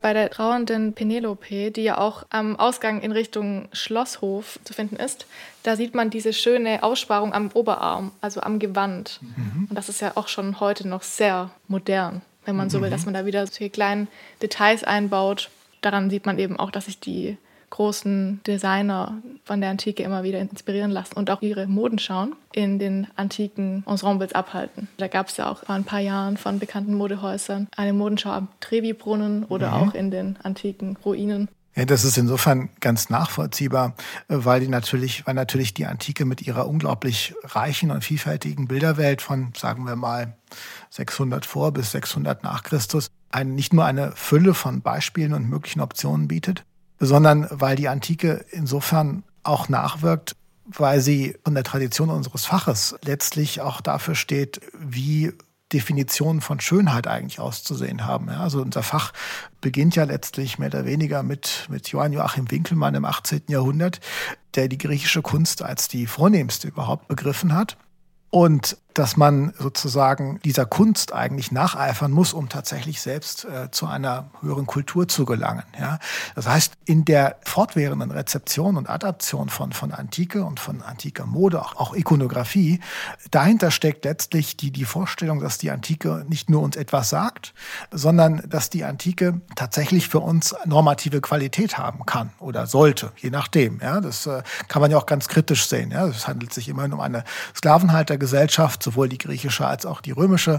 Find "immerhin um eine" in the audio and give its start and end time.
96.68-97.24